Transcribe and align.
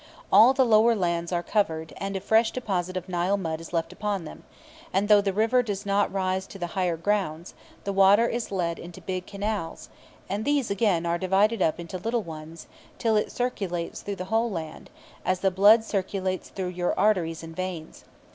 All 0.33 0.55
the 0.55 0.65
lower 0.65 0.95
lands 0.95 1.31
are 1.31 1.43
covered, 1.43 1.93
and 1.97 2.15
a 2.15 2.19
fresh 2.19 2.49
deposit 2.49 2.97
of 2.97 3.07
Nile 3.07 3.37
mud 3.37 3.61
is 3.61 3.71
left 3.71 3.93
upon 3.93 4.25
them; 4.25 4.43
and, 4.91 5.07
though 5.07 5.21
the 5.21 5.31
river 5.31 5.61
does 5.61 5.85
not 5.85 6.11
rise 6.11 6.47
to 6.47 6.57
the 6.57 6.65
higher 6.73 6.97
grounds, 6.97 7.53
the 7.83 7.93
water 7.93 8.27
is 8.27 8.51
led 8.51 8.79
into 8.79 8.99
big 8.99 9.27
canals, 9.27 9.89
and 10.27 10.43
these, 10.43 10.71
again, 10.71 11.05
are 11.05 11.19
divided 11.19 11.61
up 11.61 11.79
into 11.79 11.99
little 11.99 12.23
ones, 12.23 12.65
till 12.97 13.15
it 13.15 13.31
circulates 13.31 14.01
through 14.01 14.15
the 14.15 14.25
whole 14.33 14.49
land, 14.49 14.89
as 15.23 15.41
the 15.41 15.51
blood 15.51 15.83
circulates 15.83 16.49
through 16.49 16.69
your 16.69 16.99
arteries 16.99 17.43
and 17.43 17.55
veins. 17.55 18.03